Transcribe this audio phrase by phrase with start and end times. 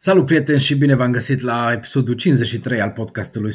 [0.00, 3.54] Salut prieteni și bine v-am găsit la episodul 53 al podcastului 100%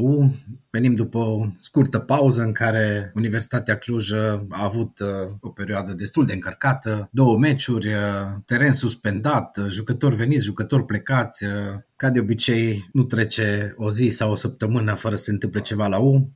[0.00, 0.34] U.
[0.70, 5.08] Venim după o scurtă pauză în care Universitatea Cluj a avut uh,
[5.40, 8.02] o perioadă destul de încărcată, două meciuri, uh,
[8.46, 11.44] teren suspendat, uh, jucători veniți, jucători plecați.
[11.96, 15.86] Ca de obicei, nu trece o zi sau o săptămână fără să se întâmple ceva
[15.86, 16.32] la U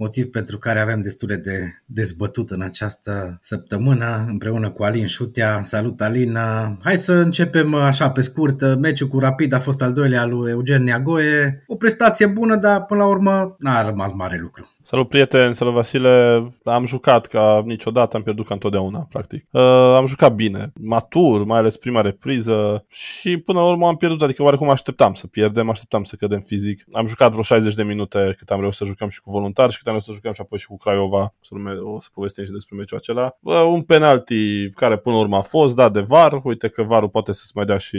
[0.00, 5.62] motiv pentru care avem destule de dezbătut în această săptămână împreună cu Alin Șutea.
[5.62, 6.38] Salut Alin!
[6.82, 8.76] Hai să începem așa pe scurt.
[8.76, 11.64] Meciul cu Rapid a fost al doilea lui Eugen Neagoe.
[11.66, 14.70] O prestație bună, dar până la urmă n-a rămas mare lucru.
[14.90, 16.44] Salut prieten, salut Vasile.
[16.64, 19.46] Am jucat ca niciodată, am pierdut ca întotdeauna, practic.
[19.50, 19.62] Uh,
[19.96, 24.42] am jucat bine, matur, mai ales prima repriză și până la urmă am pierdut, adică
[24.42, 26.84] oarecum așteptam să pierdem, așteptam să cădem fizic.
[26.92, 29.78] Am jucat vreo 60 de minute cât am reușit să jucăm și cu voluntari și
[29.78, 31.34] cât am reușit să jucăm și apoi și cu Craiova.
[31.40, 33.36] Să o să povestim și despre meciul acela.
[33.40, 36.40] Uh, un penalti care până la urmă a fost dat de VAR.
[36.42, 37.98] Uite că VAR-ul poate să-ți mai dea și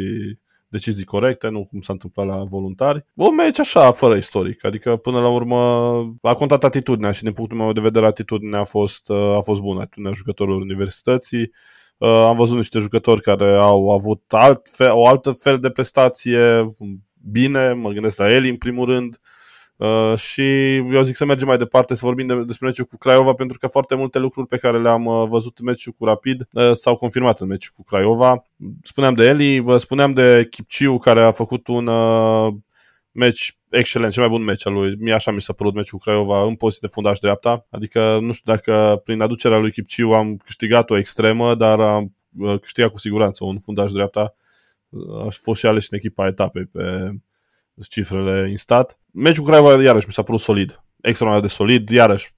[0.70, 3.06] decizii corecte, nu cum s-a întâmplat la voluntari.
[3.16, 5.58] O meci așa, fără istoric, adică până la urmă
[6.22, 9.62] a contat atitudinea și din punctul meu de vedere atitudinea a fost, uh, a fost
[9.62, 11.52] bună, atitudinea jucătorilor universității.
[11.98, 16.76] Uh, am văzut niște jucători care au avut alt fel, o altă fel de prestație,
[17.32, 19.39] bine, mă gândesc la Eli în primul rând, Uh,
[20.16, 23.58] și eu zic să mergem mai departe să vorbim de, despre meciul cu Craiova pentru
[23.58, 26.96] că foarte multe lucruri pe care le-am uh, văzut în meciul cu Rapid uh, s-au
[26.96, 28.46] confirmat în meciul cu Craiova.
[28.84, 32.54] Spuneam de Eli, spuneam de Kipciu care a făcut un uh,
[33.12, 34.96] meci excelent, cel mai bun meci al lui.
[35.00, 37.66] Mie așa mi s-a părut meciul cu Craiova în poziție de fundaș dreapta.
[37.70, 42.16] Adică nu știu dacă prin aducerea lui Kipciu am câștigat o extremă, dar am
[42.62, 44.36] câștigat cu siguranță un fundaș dreapta.
[45.26, 47.12] Aș fost și ales în echipa etapei pe
[47.88, 49.00] cifrele în stat.
[49.12, 52.34] Meciul cu Craiova iarăși mi s-a părut solid, extraordinar de solid, iarăși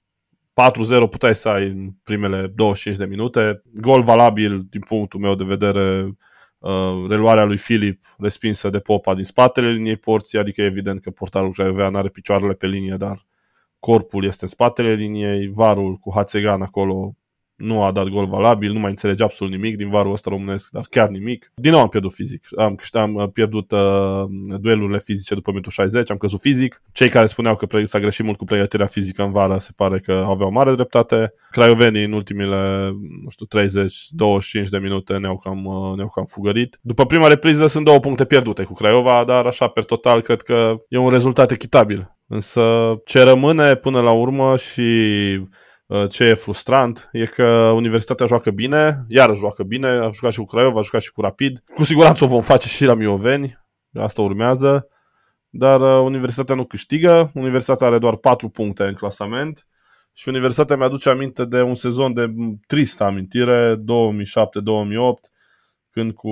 [0.52, 3.62] 4-0 puteai să ai în primele 25 de minute.
[3.74, 6.16] Gol valabil din punctul meu de vedere,
[6.58, 11.52] uh, reluarea lui Filip respinsă de Popa din spatele liniei porții, adică evident că portarul
[11.52, 13.26] Craiova nu are picioarele pe linie, dar
[13.78, 17.16] corpul este în spatele liniei, varul cu Hațegan acolo
[17.62, 20.84] nu a dat gol valabil, nu mai înțelege absolut nimic din varul ăsta românesc, dar
[20.90, 21.52] chiar nimic.
[21.54, 22.46] Din nou am pierdut fizic.
[22.56, 22.78] Am,
[23.18, 24.24] am pierdut uh,
[24.60, 26.82] duelurile fizice după minutul 60, am căzut fizic.
[26.92, 30.24] Cei care spuneau că s-a greșit mult cu pregătirea fizică în vară, se pare că
[30.28, 31.34] aveau mare dreptate.
[31.50, 32.90] Craiovenii în ultimile,
[33.22, 33.46] nu știu,
[34.66, 36.78] 30-25 de minute ne-au cam, uh, ne-au cam fugărit.
[36.80, 40.76] După prima repriză sunt două puncte pierdute cu Craiova, dar așa, per total, cred că
[40.88, 42.16] e un rezultat echitabil.
[42.26, 42.62] Însă
[43.04, 44.82] ce rămâne până la urmă și
[45.40, 45.48] Uh,
[46.08, 47.44] ce e frustrant e că
[47.74, 51.20] Universitatea joacă bine, iară joacă bine, a jucat și cu Craiova, a jucat și cu
[51.20, 51.62] Rapid.
[51.74, 53.58] Cu siguranță o vom face și la Mioveni,
[53.94, 54.88] asta urmează,
[55.48, 59.66] dar uh, Universitatea nu câștigă, Universitatea are doar 4 puncte în clasament
[60.12, 62.32] și Universitatea mi-aduce aminte de un sezon de
[62.66, 63.82] tristă amintire, 2007-2008,
[65.92, 66.30] când cu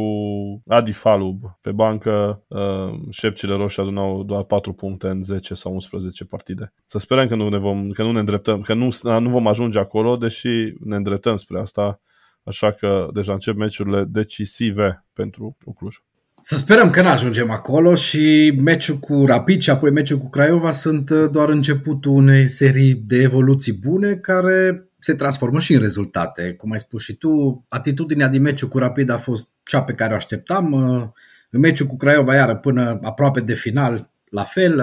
[0.66, 6.24] Adi Falub pe bancă uh, șepcile roșii adunau doar 4 puncte în 10 sau 11
[6.24, 6.72] partide.
[6.86, 9.78] Să sperăm că nu ne, vom, că nu ne îndreptăm, că nu, nu vom ajunge
[9.78, 10.48] acolo, deși
[10.84, 12.00] ne îndreptăm spre asta,
[12.42, 15.96] așa că deja încep meciurile decisive pentru Cluj.
[16.42, 20.72] Să sperăm că nu ajungem acolo și meciul cu Rapid și apoi meciul cu Craiova
[20.72, 26.52] sunt uh, doar începutul unei serii de evoluții bune care se transformă și în rezultate.
[26.52, 30.12] Cum ai spus și tu, atitudinea din meciul cu Rapid a fost cea pe care
[30.12, 30.72] o așteptam.
[30.72, 31.08] Uh,
[31.50, 34.82] în meciul cu Craiova, iară, până aproape de final, la fel,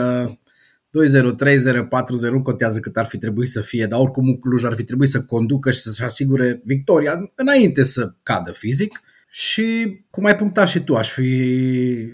[0.88, 1.88] 2-0, 3-0,
[2.28, 5.10] 4-0, nu contează cât ar fi trebuit să fie, dar oricum Cluj ar fi trebuit
[5.10, 9.02] să conducă și să-și asigure victoria înainte să cadă fizic.
[9.30, 11.22] Și cum ai punctat și tu, aș fi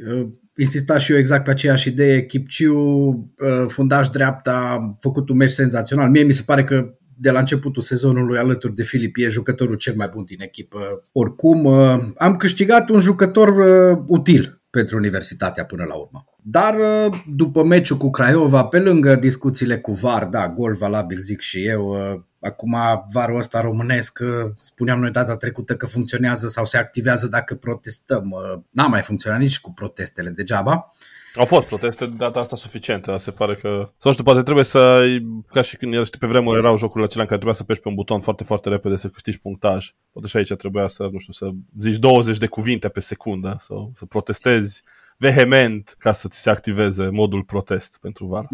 [0.07, 2.25] uh, insistat și eu exact pe aceeași idee.
[2.25, 6.09] Chipciu, uh, fundaș dreapta, a făcut un meci senzațional.
[6.09, 9.95] Mie mi se pare că de la începutul sezonului alături de Filip e jucătorul cel
[9.95, 11.07] mai bun din echipă.
[11.11, 16.25] Oricum, uh, am câștigat un jucător uh, util pentru universitatea până la urmă.
[16.41, 21.39] Dar uh, după meciul cu Craiova, pe lângă discuțiile cu VAR, da, gol valabil zic
[21.39, 21.95] și eu,
[22.39, 22.75] acum
[23.11, 24.19] VAR-ul ăsta românesc,
[24.59, 28.33] spuneam noi data trecută că funcționează sau se activează dacă protestăm.
[28.69, 30.93] N-a mai funcționat nici cu protestele degeaba.
[31.35, 33.91] Au fost proteste de data asta suficiente, se pare că...
[33.97, 35.05] Sau știu, poate trebuie să...
[35.47, 37.89] Ca și când știi, pe vremuri erau jocurile acelea în care trebuia să pești pe
[37.89, 39.93] un buton foarte, foarte repede să câștigi punctaj.
[40.11, 41.49] Poate și aici trebuia să, nu știu, să
[41.79, 44.83] zici 20 de cuvinte pe secundă sau să protestezi
[45.17, 48.47] vehement ca să ți se activeze modul protest pentru vară.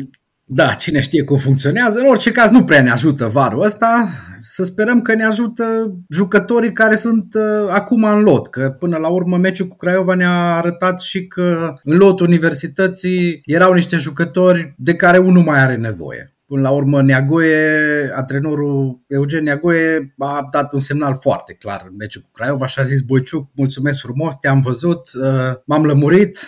[0.51, 1.99] Da, cine știe cum funcționează.
[1.99, 4.09] În orice caz nu prea ne ajută varul ăsta.
[4.39, 5.63] Să sperăm că ne ajută
[6.09, 8.47] jucătorii care sunt uh, acum în lot.
[8.47, 13.73] Că până la urmă meciul cu Craiova ne-a arătat și că în lotul universității erau
[13.73, 16.35] niște jucători de care unul mai are nevoie.
[16.45, 22.21] Până la urmă, Neagoe, antrenorul Eugen Neagoe a dat un semnal foarte clar în meciul
[22.21, 26.39] cu Craiova și a zis Boiciuc, mulțumesc frumos, te-am văzut, uh, m-am lămurit,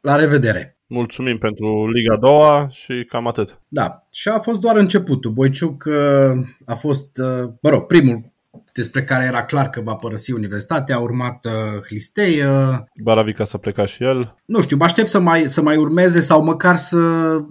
[0.00, 0.79] la revedere.
[0.92, 3.60] Mulțumim pentru Liga 2 și cam atât.
[3.68, 5.30] Da, și a fost doar începutul.
[5.30, 8.32] Boiciuc uh, a fost, uh, mă rog, primul
[8.72, 12.42] despre care era clar că va părăsi universitatea, a urmat uh, Hlistei.
[12.42, 14.34] Uh, Baravica s-a plecat și el.
[14.44, 16.98] Nu știu, mă aștept să mai, să mai urmeze sau măcar să,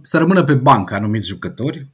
[0.02, 1.88] să rămână pe bancă anumiți jucători.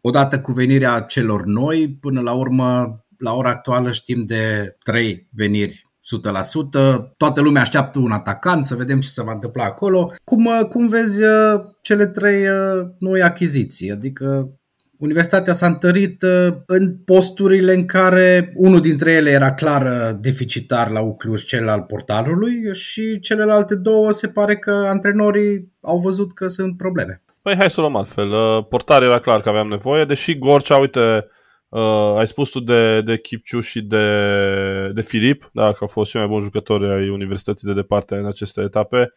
[0.00, 5.91] Odată cu venirea celor noi, până la urmă, la ora actuală știm de trei veniri
[6.02, 7.12] 100%.
[7.16, 10.12] Toată lumea așteaptă un atacant, să vedem ce se va întâmpla acolo.
[10.24, 13.90] Cum, uh, cum vezi uh, cele trei uh, noi achiziții?
[13.90, 14.50] Adică
[14.98, 16.24] Universitatea s-a întărit
[16.66, 22.54] în posturile în care unul dintre ele era clar deficitar la Ucluș, cel al portarului
[22.72, 27.22] și celelalte două se pare că antrenorii au văzut că sunt probleme.
[27.42, 28.62] Păi hai să luăm altfel.
[28.62, 31.26] Portar era clar că aveam nevoie, deși Gorcea, uite,
[31.72, 34.06] Uh, ai spus tu de, de Kipciu și de,
[34.94, 38.26] de Filip, da, că au fost cei mai buni jucători ai Universității de departe în
[38.26, 39.12] aceste etape.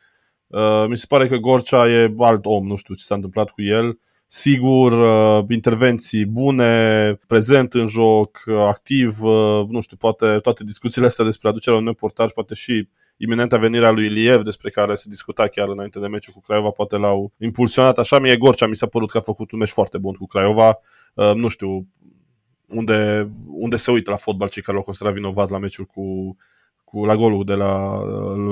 [0.48, 3.62] Uh, mi se pare că Gorcea e alt om, nu știu ce s-a întâmplat cu
[3.62, 4.00] el.
[4.28, 11.08] Sigur, uh, intervenții bune, prezent în joc, uh, activ, uh, nu știu, poate toate discuțiile
[11.08, 12.88] astea despre aducerea unui portaj, poate și
[13.18, 16.96] iminenta venirea lui Iliev, despre care se discuta chiar înainte de meciul cu Craiova, poate
[16.98, 17.98] l-au impulsionat.
[17.98, 20.80] Așa mie Gorcea mi s-a părut că a făcut un meci foarte bun cu Craiova.
[21.14, 21.88] Uh, nu știu,
[22.70, 26.36] unde, unde se uită la fotbal cei care l-au considerat vinovat la meciul cu,
[26.84, 28.02] cu la golul de la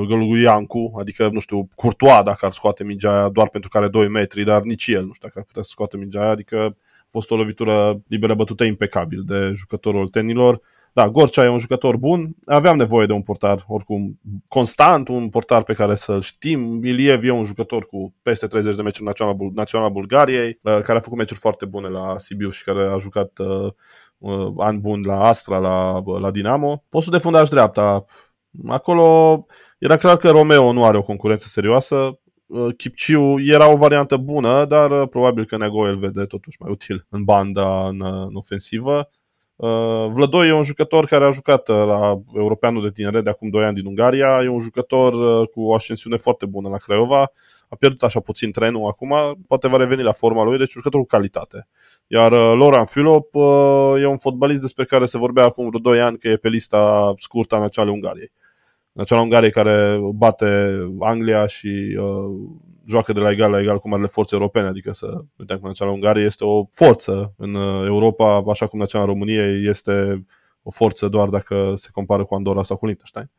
[0.07, 3.87] golul lui Iancu, adică, nu știu, Courtois dacă ar scoate mingea aia doar pentru care
[3.87, 6.75] 2 metri, dar nici el nu știu dacă ar putea să scoate mingea aia, adică
[6.99, 10.61] a fost o lovitură liberă bătută impecabil de jucătorul tenilor.
[10.93, 15.63] Da, Gorcea e un jucător bun, aveam nevoie de un portar oricum constant, un portar
[15.63, 16.83] pe care să-l știm.
[16.83, 21.01] Iliev e un jucător cu peste 30 de meciuri național, național Bulgariei, uh, care a
[21.01, 23.71] făcut meciuri foarte bune la Sibiu și care a jucat uh, uh,
[24.57, 26.83] an bun la Astra, la, la Dinamo.
[26.89, 28.03] Postul de fundaș dreapta,
[28.67, 29.45] acolo
[29.79, 34.65] era clar că Romeo nu are o concurență serioasă, uh, Kipciu era o variantă bună,
[34.65, 39.09] dar uh, probabil că Nego îl vede totuși mai util în banda, în, în ofensivă.
[39.55, 43.49] Uh, Vlădoi e un jucător care a jucat uh, la Europeanul de Tinere de acum
[43.49, 47.31] 2 ani din Ungaria, e un jucător uh, cu o ascensiune foarte bună la Craiova,
[47.73, 49.13] a pierdut așa puțin trenul acum,
[49.47, 51.67] poate va reveni la forma lui, deci un jucător cu calitate.
[52.07, 53.35] Iar Loran Filop
[53.99, 57.13] e un fotbalist despre care se vorbea acum vreo 2 ani că e pe lista
[57.17, 58.31] scurtă a Naționalei Ungariei.
[58.91, 64.07] Naționala Ungariei care bate Anglia și uh, joacă de la egal la egal cu marile
[64.07, 68.67] forțe europene, adică să vedem că Naționala Ungariei este o forță în uh, Europa, așa
[68.67, 70.25] cum Naționala României este
[70.63, 73.29] o forță doar dacă se compară cu Andorra sau cu Liechtenstein.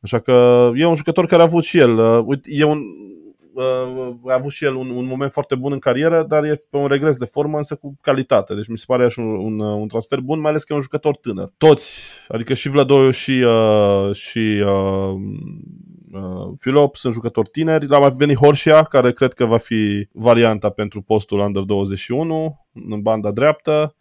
[0.00, 3.19] Așa că e un jucător care a avut și el, uh, uite, e un, uh,
[4.26, 6.86] a avut și el un, un moment foarte bun în carieră, dar e pe un
[6.86, 8.54] regres de formă, însă cu calitate.
[8.54, 10.82] Deci mi se pare așa un, un, un transfer bun, mai ales că e un
[10.82, 11.52] jucător tânăr.
[11.58, 15.12] Toți, adică și Vladoiu și, uh, și uh,
[16.12, 17.88] uh, Filop sunt jucători tineri.
[17.88, 23.02] La mai venit Horșia, care cred că va fi varianta pentru postul Under 21 în
[23.02, 23.94] banda dreaptă.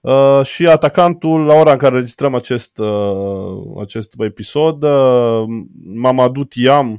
[0.00, 5.44] Uh, și atacantul, la ora în care registrăm acest, uh, acest episod, uh,
[5.94, 6.98] Mamadou Tiam, uh,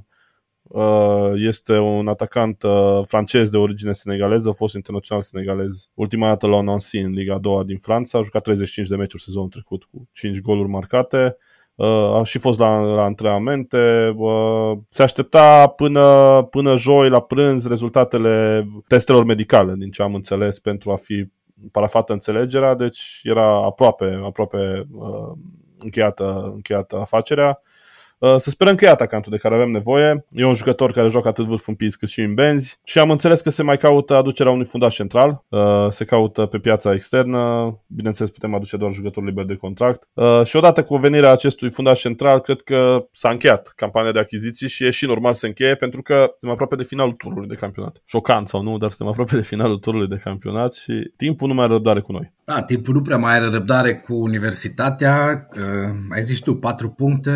[1.36, 6.62] este un atacant uh, francez de origine senegaleză, a fost internațional senegalez ultima dată la
[6.62, 10.42] Nancy în Liga 2 din Franța, a jucat 35 de meciuri sezonul trecut cu 5
[10.42, 11.38] goluri marcate.
[11.76, 14.14] Uh, a și fost la, la antrenamente.
[14.16, 20.60] Uh, se aștepta până, până joi la prânz rezultatele testelor medicale, din ce am înțeles,
[20.60, 21.32] pentru a fi
[21.72, 25.32] parafată înțelegerea, deci era aproape, aproape uh,
[25.80, 27.62] încheiată, încheiată afacerea.
[27.64, 27.86] Uh,
[28.20, 30.26] să sperăm că e atacantul de care avem nevoie.
[30.30, 33.12] E un jucător care joacă atât vârf în pis cât și în benzi și am
[33.12, 35.44] înțeles că se mai caută aducerea unui fundaș central.
[35.50, 37.74] Uh, se caută pe piața externă.
[37.88, 40.08] Bineînțeles, putem aduce doar jucători liberi de contract.
[40.14, 44.68] Uh, și odată cu venirea acestui fundaș central, cred că s-a încheiat campania de achiziții
[44.68, 48.02] și e și normal să încheie pentru că suntem aproape de finalul turului de campionat.
[48.06, 51.64] Șocant sau nu, dar suntem aproape de finalul turului de campionat și timpul nu mai
[51.64, 52.34] are răbdare cu noi.
[52.44, 55.48] Da, timpul nu prea mai are răbdare cu universitatea.
[55.56, 57.32] Uh, ai zis tu, patru puncte,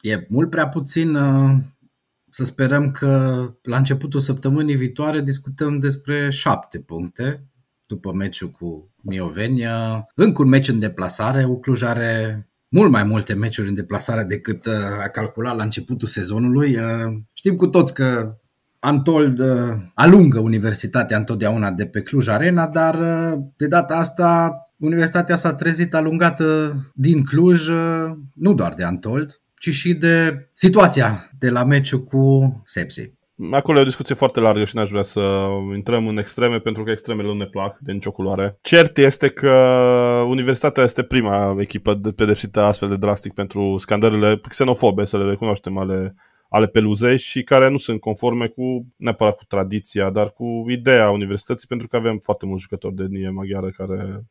[0.00, 1.14] e mult prea puțin.
[1.14, 1.56] Uh,
[2.30, 7.46] să sperăm că la începutul săptămânii viitoare discutăm despre șapte puncte
[7.86, 10.06] după meciul cu Miovenia.
[10.14, 11.44] Încă un meci în deplasare.
[11.44, 14.72] Ucluj are mult mai multe meciuri în deplasare decât uh,
[15.04, 16.76] a calculat la începutul sezonului.
[16.76, 18.36] Uh, știm cu toți că
[18.78, 19.40] Antold
[19.94, 22.98] alungă Universitatea întotdeauna de pe Cluj Arena, dar
[23.56, 27.68] de data asta Universitatea s-a trezit alungată din Cluj,
[28.34, 33.14] nu doar de Antold, ci și de situația de la meciul cu Sepsi.
[33.50, 36.90] acolo e o discuție foarte largă și n-aș vrea să intrăm în extreme pentru că
[36.90, 38.58] extremele nu ne plac de nicio culoare.
[38.60, 39.50] Cert este că
[40.28, 46.14] Universitatea este prima echipă pedepsită astfel de drastic pentru scandările xenofobe, să le recunoaștem, ale
[46.48, 51.68] ale peluzei și care nu sunt conforme cu neapărat cu tradiția, dar cu ideea universității,
[51.68, 54.24] pentru că avem foarte mulți jucători de etnie maghiară care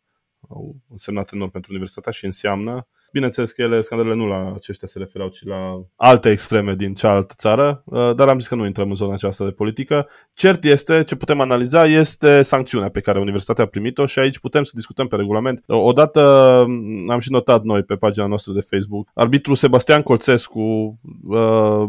[0.49, 4.99] au însemnat enorm pentru universitatea și înseamnă Bineînțeles că ele, scandalele nu la aceștia se
[4.99, 8.89] referau, ci la alte extreme din cealaltă țară, uh, dar am zis că nu intrăm
[8.89, 10.07] în zona aceasta de politică.
[10.33, 14.63] Cert este, ce putem analiza, este sancțiunea pe care universitatea a primit-o și aici putem
[14.63, 15.63] să discutăm pe regulament.
[15.67, 21.85] Odată mm, am și notat noi pe pagina noastră de Facebook, arbitru Sebastian Colțescu, uh,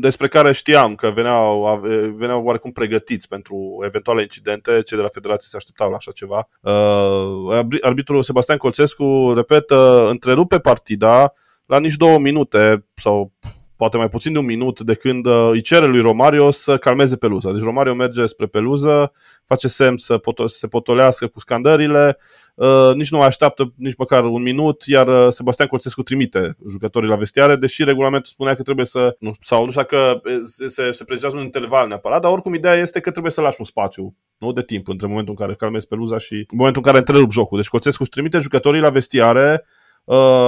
[0.00, 1.80] despre care știam că veneau,
[2.16, 6.48] veneau oarecum pregătiți pentru eventuale incidente, cei de la Federație se așteptau la așa ceva.
[6.60, 9.70] Uh, arbitrul Sebastian Colțescu, repet,
[10.08, 11.32] întrerupe partida
[11.66, 13.32] la nici două minute sau
[13.78, 17.16] poate mai puțin de un minut de când uh, îi cere lui Romario să calmeze
[17.16, 17.52] peluza.
[17.52, 19.12] Deci Romario merge spre peluză,
[19.44, 22.18] face semn să, poto- să se potolească cu scandările,
[22.54, 27.16] uh, nici nu așteaptă nici măcar un minut, iar uh, Sebastian Colțescu trimite jucătorii la
[27.16, 31.04] vestiare, deși regulamentul spunea că trebuie să, nu, sau nu știu dacă se, se, se
[31.04, 34.52] precizează un interval neapărat, dar oricum ideea este că trebuie să lași un spațiu nu
[34.52, 37.58] de timp între momentul în care calmezi peluza și momentul în care întrerup jocul.
[37.58, 39.76] Deci Colțescu își trimite jucătorii la vestiare, Uh,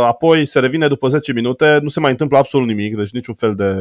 [0.06, 3.54] apoi se revine după 10 minute, nu se mai întâmplă absolut nimic, deci niciun fel
[3.54, 3.74] de.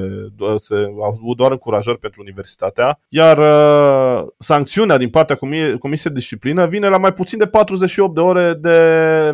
[0.57, 3.01] Se, au avut doar încurajări pentru universitatea.
[3.07, 5.35] Iar uh, sancțiunea din partea
[5.79, 8.77] Comisiei de Disciplină vine la mai puțin de 48 de ore de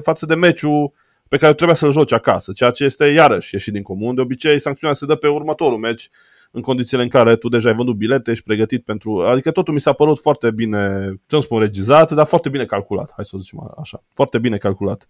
[0.02, 0.94] față de meciul
[1.28, 4.16] pe care trebuia să-l joci acasă, ceea ce este iarăși ieșit din comun.
[4.16, 6.10] De obicei, sancțiunea se dă pe următorul meci,
[6.52, 9.22] în condițiile în care tu deja ai vândut bilete, ești pregătit pentru...
[9.22, 13.12] Adică totul mi s-a părut foarte bine, să nu spun regizat, dar foarte bine calculat,
[13.16, 14.04] hai să o zicem așa.
[14.14, 15.10] Foarte bine calculat.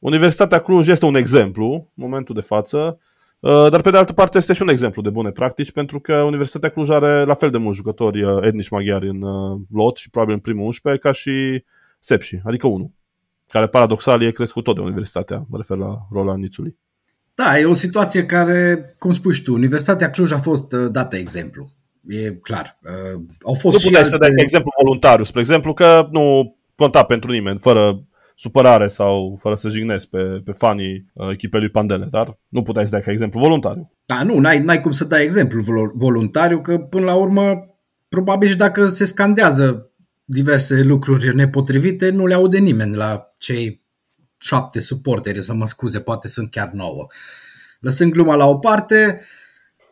[0.00, 2.98] Universitatea Cluj este un exemplu, în momentul de față,
[3.40, 6.14] uh, dar pe de altă parte este și un exemplu de bune practici pentru că
[6.14, 10.10] Universitatea Cluj are la fel de mulți jucători uh, etnici maghiari în uh, lot și
[10.10, 11.64] probabil în primul 11 ca și
[12.00, 12.90] Sepsi, adică unul,
[13.48, 16.76] care paradoxal e crescut tot de Universitatea, mă refer la Roland Nițului.
[17.34, 21.70] Da, e o situație care, cum spui tu, Universitatea Cluj a fost dată exemplu.
[22.06, 22.78] E clar.
[23.42, 24.08] Au fost nu puteai alte...
[24.08, 28.04] să dai exemplu voluntariu, spre exemplu, că nu conta pentru nimeni, fără
[28.40, 32.84] supărare sau fără să jignesc pe, pe fanii uh, echipei lui Pandele, dar nu puteai
[32.84, 33.92] să dai ca exemplu voluntariu.
[34.06, 37.52] Da, nu, n-ai, n-ai cum să dai exemplu voluntariu, că până la urmă,
[38.08, 39.90] probabil și dacă se scandează
[40.24, 43.84] diverse lucruri nepotrivite, nu le aude nimeni la cei
[44.38, 47.06] șapte suporteri, să mă scuze, poate sunt chiar nouă.
[47.80, 49.20] Lăsând gluma la o parte,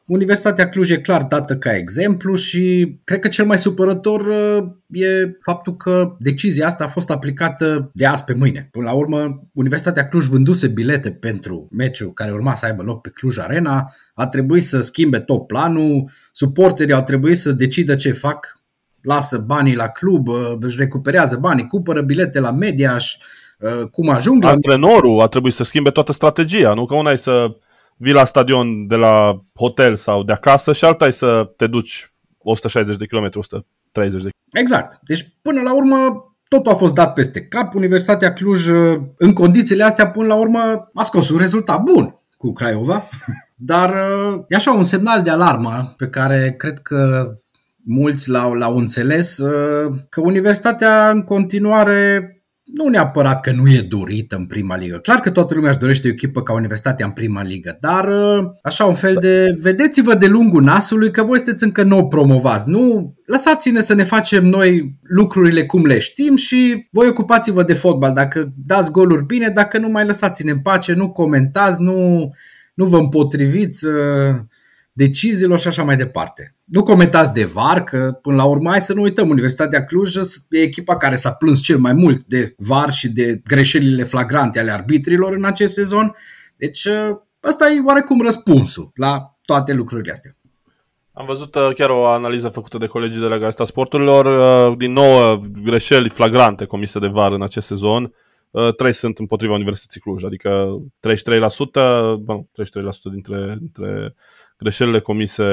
[0.08, 5.38] Universitatea Cluj e clar dată ca exemplu și cred că cel mai supărător uh, e
[5.42, 8.68] faptul că decizia asta a fost aplicată de azi pe mâine.
[8.72, 13.10] Până la urmă, Universitatea Cluj vânduse bilete pentru meciul care urma să aibă loc pe
[13.14, 18.62] Cluj Arena, a trebuit să schimbe tot planul, suporterii au trebuit să decidă ce fac,
[19.02, 23.16] lasă banii la club, uh, își recuperează banii, cumpără bilete la Mediaș,
[23.58, 24.50] uh, cum ajung la...
[24.50, 27.56] Antrenorul a trebuit să schimbe toată strategia, nu că una e să
[27.98, 32.12] vii la stadion de la hotel sau de acasă și alta e să te duci
[32.38, 34.58] 160 de km, 130 de km.
[34.58, 34.98] Exact.
[35.02, 35.96] Deci, până la urmă,
[36.48, 37.74] totul a fost dat peste cap.
[37.74, 38.66] Universitatea Cluj,
[39.16, 43.08] în condițiile astea, până la urmă, a scos un rezultat bun cu Craiova.
[43.56, 43.94] Dar
[44.48, 47.32] e așa un semnal de alarmă pe care cred că
[47.84, 49.38] mulți l-au, l-au înțeles,
[50.08, 52.32] că universitatea în continuare
[52.74, 54.96] nu neapărat că nu e dorită în prima ligă.
[54.96, 58.44] Clar că toată lumea își dorește o echipă ca Universitatea în prima ligă, dar uh,
[58.62, 62.68] așa un fel de vedeți-vă de lungul nasului că voi sunteți încă nou promovați.
[62.68, 68.12] Nu lăsați-ne să ne facem noi lucrurile cum le știm și voi ocupați-vă de fotbal.
[68.14, 72.30] Dacă dați goluri bine, dacă nu mai lăsați-ne în pace, nu comentați, nu,
[72.74, 73.92] nu vă împotriviți uh,
[74.98, 76.56] deciziilor și așa mai departe.
[76.64, 80.16] Nu comentați de VAR, că până la urmă hai să nu uităm, Universitatea Cluj
[80.50, 84.70] e echipa care s-a plâns cel mai mult de VAR și de greșelile flagrante ale
[84.70, 86.12] arbitrilor în acest sezon.
[86.56, 90.36] Deci ă, ăsta e oarecum răspunsul la toate lucrurile astea.
[91.12, 94.92] Am văzut ă, chiar o analiză făcută de colegii de la Gazeta Sporturilor, ă, din
[94.92, 98.12] nou greșeli flagrante comise de VAR în acest sezon.
[98.76, 102.46] Trei sunt împotriva Universității Cluj, adică 33%, bun, 33%
[103.12, 104.14] dintre, dintre
[104.58, 105.44] greșelile comise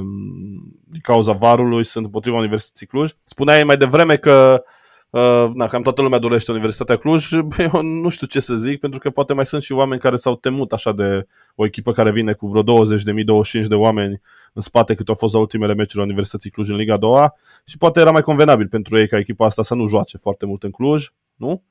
[0.00, 3.10] mm, din cauza varului sunt împotriva Universității Cluj.
[3.24, 4.64] Spuneai mai devreme că
[5.10, 7.32] Uh, na, cam toată lumea dorește Universitatea Cluj.
[7.72, 10.36] Eu nu știu ce să zic, pentru că poate mai sunt și oameni care s-au
[10.36, 14.18] temut așa de o echipă care vine cu vreo 20.000, 25 de oameni
[14.52, 17.28] în spate cât au fost la ultimele meciuri la Universității Cluj în Liga 2
[17.64, 20.62] și poate era mai convenabil pentru ei ca echipa asta să nu joace foarte mult
[20.62, 21.62] în Cluj, nu?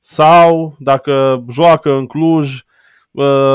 [0.00, 2.62] Sau dacă joacă în Cluj,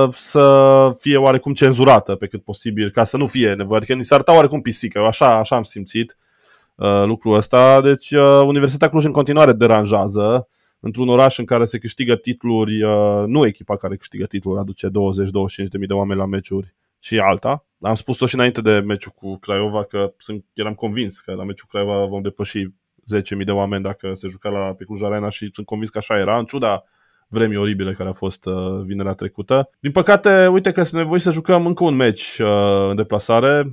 [0.09, 3.77] să fie oarecum cenzurată pe cât posibil, ca să nu fie nevoie.
[3.77, 5.00] Adică ni s-ar arăta oarecum pisică.
[5.00, 6.17] Eu așa, așa am simțit
[6.75, 7.81] uh, lucrul ăsta.
[7.81, 10.47] Deci uh, Universitatea Cluj în continuare deranjează
[10.79, 14.91] într-un oraș în care se câștigă titluri, uh, nu echipa care câștigă titluri aduce 20-25
[15.69, 17.65] de mii de oameni la meciuri, ci alta.
[17.81, 21.67] Am spus-o și înainte de meciul cu Craiova că sunt, eram convins că la meciul
[21.69, 22.67] cu Craiova vom depăși
[23.15, 26.17] 10.000 de oameni dacă se juca la pe Cluj Arena și sunt convins că așa
[26.17, 26.83] era, în ciuda
[27.27, 29.69] vremii oribile care a fost uh, vinerea trecută.
[29.79, 33.65] Din păcate, uite că sunt nevoie să jucăm încă un meci uh, în deplasare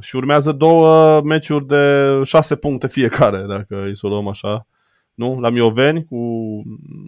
[0.00, 4.66] și urmează două meciuri de șase puncte fiecare, dacă îi să o luăm așa.
[5.14, 5.40] Nu?
[5.40, 6.16] La Mioveni, cu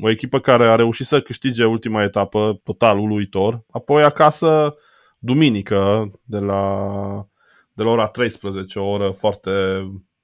[0.00, 3.64] o echipă care a reușit să câștige ultima etapă total uluitor.
[3.70, 4.74] Apoi acasă,
[5.18, 6.90] duminică, de la,
[7.72, 9.50] de la ora 13, o oră foarte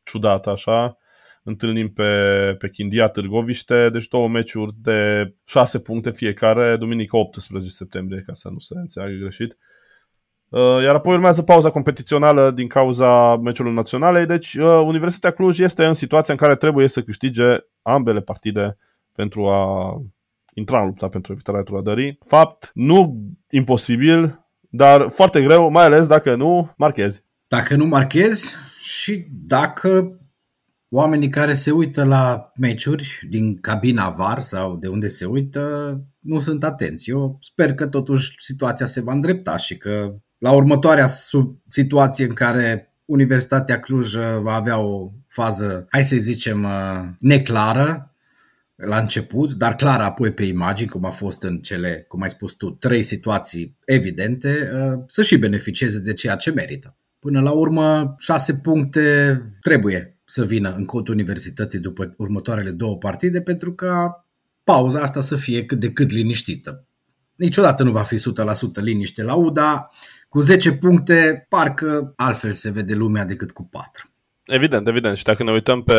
[0.03, 0.97] ciudată așa,
[1.45, 2.13] întâlnim pe,
[2.59, 8.49] pe Chindia Târgoviște, deci două meciuri de 6 puncte fiecare, duminică 18 septembrie, ca să
[8.49, 9.57] nu se înțeleagă greșit.
[10.49, 15.85] Uh, iar apoi urmează pauza competițională din cauza meciului naționale, deci uh, Universitatea Cluj este
[15.85, 18.77] în situația în care trebuie să câștige ambele partide
[19.13, 19.95] pentru a
[20.55, 22.19] intra în lupta pentru evitarea trudării.
[22.27, 23.21] Fapt nu
[23.51, 27.25] imposibil, dar foarte greu, mai ales dacă nu marchezi.
[27.49, 30.19] Dacă nu marchezi și dacă
[30.95, 35.61] oamenii care se uită la meciuri din cabina VAR sau de unde se uită
[36.19, 37.11] nu sunt atenți.
[37.11, 41.07] Eu sper că totuși situația se va îndrepta și că la următoarea
[41.69, 46.67] situație în care Universitatea Cluj va avea o fază, hai să zicem,
[47.19, 48.15] neclară
[48.75, 52.53] la început, dar clară apoi pe imagini, cum a fost în cele, cum ai spus
[52.53, 54.71] tu, trei situații evidente,
[55.07, 56.97] să și beneficieze de ceea ce merită.
[57.19, 63.41] Până la urmă, șase puncte trebuie să vină în cotul universității după următoarele două partide
[63.41, 64.26] pentru ca
[64.64, 66.87] pauza asta să fie cât de cât liniștită.
[67.35, 68.21] Niciodată nu va fi 100%
[68.75, 69.91] liniște la UDA,
[70.29, 74.13] cu 10 puncte parcă altfel se vede lumea decât cu 4.
[74.47, 75.17] Evident, evident.
[75.17, 75.95] Și dacă ne uităm pe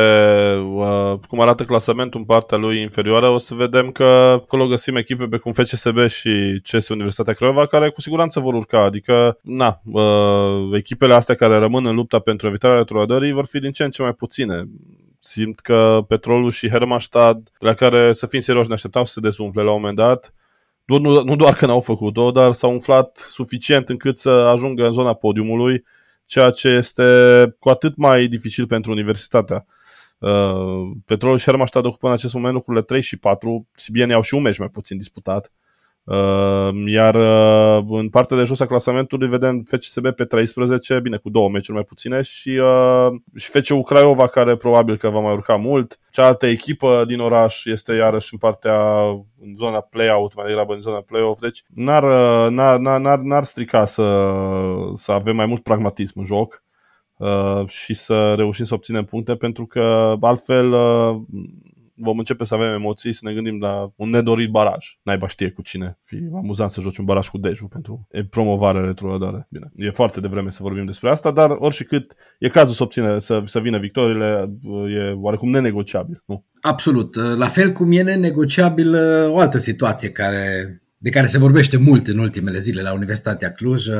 [0.55, 5.25] uh, cum arată clasamentul în partea lui inferioară, o să vedem că acolo găsim echipe
[5.25, 8.83] pe cum FCSB și CS Universitatea Craiova, care cu siguranță vor urca.
[8.83, 13.71] Adică, na, uh, echipele astea care rămân în lupta pentru evitarea retrogradării vor fi din
[13.71, 14.63] ce în ce mai puține.
[15.19, 19.61] Simt că Petrolul și Hermastad, la care, să fim serioși, ne așteptam să se dezumfle
[19.61, 20.33] la un moment dat,
[20.85, 25.13] nu, nu doar că n-au făcut-o, dar s-au umflat suficient încât să ajungă în zona
[25.13, 25.83] podiumului
[26.25, 27.03] ceea ce este
[27.59, 29.65] cu atât mai dificil pentru universitatea.
[30.17, 34.33] Uh, Petrolul și Hermastad ocupă în acest moment locurile 3 și 4, Sibieni au și
[34.33, 35.51] un meci mai puțin disputat.
[35.51, 35.64] Uh,
[36.85, 41.49] iar uh, în partea de jos a clasamentului vedem FCSB pe 13, bine, cu două
[41.49, 45.99] meciuri mai puține și, uh, și FCU Craiova, care probabil că va mai urca mult.
[46.11, 49.05] Cealaltă echipă din oraș este iarăși în partea,
[49.41, 52.03] în zona play-out, mai degrabă în zona play-off, deci n-ar,
[52.49, 54.27] n-ar, n-ar, n-ar strica să,
[54.93, 56.63] să avem mai mult pragmatism în joc.
[57.17, 61.15] Uh, și să reușim să obținem puncte pentru că altfel uh,
[61.95, 64.97] vom începe să avem emoții, să ne gândim la un nedorit baraj.
[65.03, 65.97] Naiba știe cu cine.
[66.01, 69.47] Fi amuzant să joci un baraj cu Deju pentru promovare retrogradare.
[69.49, 73.41] Bine, e foarte devreme să vorbim despre asta, dar oricât e cazul să obține, să,
[73.45, 74.49] să vină victoriile,
[74.89, 76.43] e oarecum nenegociabil, nu?
[76.61, 77.15] Absolut.
[77.15, 82.07] La fel cum e nenegociabil uh, o altă situație care, de care se vorbește mult
[82.07, 83.95] în ultimele zile la Universitatea Cluj uh,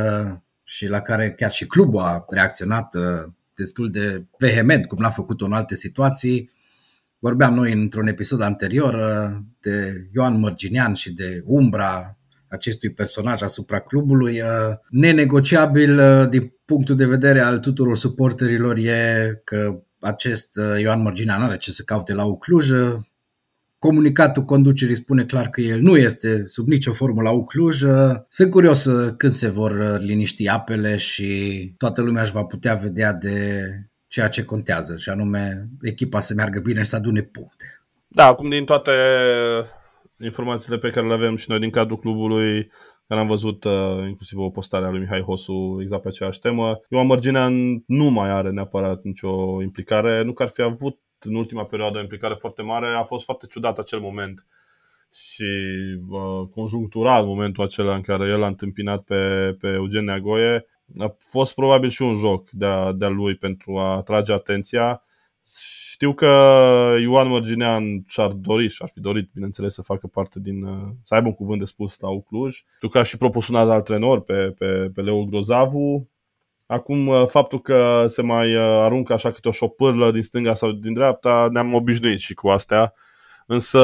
[0.64, 5.42] și la care chiar și clubul a reacționat uh, destul de vehement, cum l-a făcut
[5.42, 6.50] în alte situații,
[7.26, 13.80] Vorbeam noi într-un episod anterior uh, de Ioan Mărginean și de umbra acestui personaj asupra
[13.80, 14.40] clubului.
[14.42, 21.42] Uh, nenegociabil uh, din punctul de vedere al tuturor suporterilor e că acest Ioan Mărginean
[21.42, 22.70] are ce să caute la Ucluj.
[23.78, 27.82] Comunicatul conducerii spune clar că el nu este sub nicio formă la Ucluj.
[28.28, 33.64] Sunt curios când se vor liniști apele și toată lumea își va putea vedea de
[34.08, 37.66] ceea ce contează, și anume echipa să meargă bine și să adune puncte.
[38.08, 38.92] Da, acum din toate
[40.20, 42.72] informațiile pe care le avem și noi din cadrul clubului,
[43.08, 46.80] care am văzut uh, inclusiv o postare a lui Mihai Hosu exact pe aceeași temă.
[46.90, 51.66] Ioan Mărginean nu mai are neapărat nicio implicare, nu că ar fi avut în ultima
[51.66, 54.46] perioadă o implicare foarte mare, a fost foarte ciudat acel moment
[55.14, 55.52] și
[56.10, 59.16] uh, conjunctural momentul acela în care el a întâmpinat pe,
[59.60, 60.66] pe Eugen Neagoie
[61.00, 65.04] a fost probabil și un joc de-a, de-a lui pentru a atrage atenția.
[65.92, 66.26] Știu că
[67.02, 70.66] Ioan Mărginean și-ar dori și ar fi dorit, bineînțeles, să facă parte din,
[71.04, 72.64] să aibă un cuvânt de spus la Ucluj.
[72.76, 76.10] Știu că a și propus un alt antrenor pe, pe, pe Leo Grozavu.
[76.66, 81.48] Acum, faptul că se mai aruncă așa câte o șopârlă din stânga sau din dreapta,
[81.52, 82.94] ne-am obișnuit și cu astea.
[83.48, 83.82] Însă,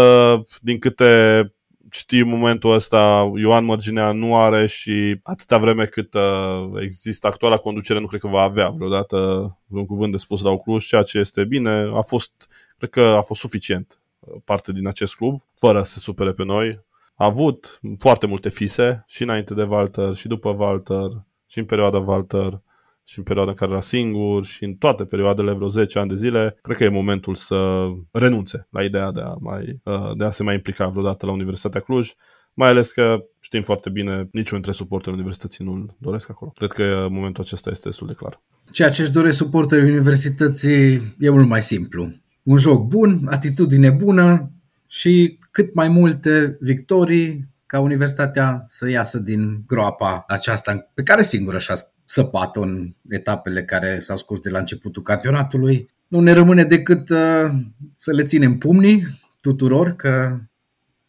[0.61, 1.53] din câte
[1.89, 7.99] știi momentul ăsta, Ioan Mărginea nu are și atâta vreme cât uh, există actuala conducere,
[7.99, 9.17] nu cred că va avea vreodată
[9.65, 11.91] vreun cuvânt de spus la Cluj, ceea ce este bine.
[11.93, 15.99] A fost, cred că a fost suficient uh, parte din acest club, fără să se
[15.99, 16.79] supere pe noi.
[17.15, 21.09] A avut foarte multe fise și înainte de Walter și după Walter
[21.47, 22.61] și în perioada Walter
[23.03, 26.15] și în perioada în care era singur și în toate perioadele, vreo 10 ani de
[26.15, 30.31] zile, cred că e momentul să renunțe la ideea de a, mai, uh, de a
[30.31, 32.13] se mai implica vreodată la Universitatea Cluj,
[32.53, 36.51] mai ales că știm foarte bine, niciunul dintre suporterii universității nu-l doresc acolo.
[36.55, 38.41] Cred că momentul acesta este destul de clar.
[38.71, 42.13] Ceea ce își doresc suporterii universității e mult mai simplu.
[42.43, 44.51] Un joc bun, atitudine bună
[44.87, 51.59] și cât mai multe victorii ca universitatea să iasă din groapa aceasta pe care singură
[51.59, 51.75] și-a
[52.11, 55.89] săpat în etapele care s-au scurs de la începutul campionatului.
[56.07, 57.49] Nu ne rămâne decât uh,
[57.95, 59.07] să le ținem pumnii
[59.41, 60.37] tuturor că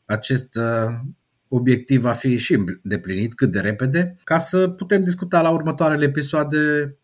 [0.04, 0.94] acest uh,
[1.48, 6.58] obiectiv va fi și îndeplinit cât de repede, ca să putem discuta la următoarele episoade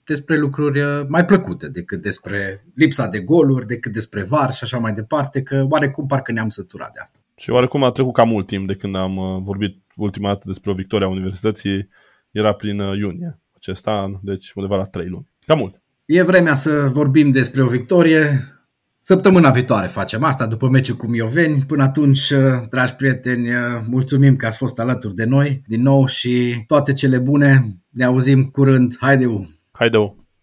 [0.05, 4.79] despre lucruri uh, mai plăcute decât despre lipsa de goluri, decât despre var și așa
[4.79, 7.19] mai departe, că oarecum parcă ne-am săturat de asta.
[7.37, 10.71] Și oarecum a trecut cam mult timp de când am uh, vorbit ultima dată despre
[10.71, 11.89] o victorie a Universității,
[12.31, 15.29] era prin iunie acest an, deci undeva la 3 luni.
[15.47, 15.83] Cam mult.
[16.05, 18.53] E vremea să vorbim despre o victorie.
[18.99, 21.64] Săptămâna viitoare facem asta, după meciul cu Mioveni.
[21.66, 22.33] Până atunci,
[22.71, 23.49] dragi prieteni,
[23.87, 27.77] mulțumim că ați fost alături de noi din nou și toate cele bune.
[27.88, 28.97] Ne auzim curând.
[28.99, 29.51] Haideu!
[29.73, 30.18] Haideu!